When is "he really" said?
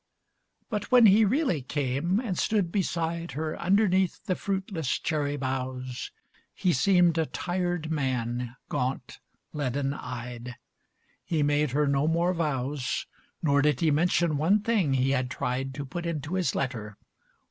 1.05-1.61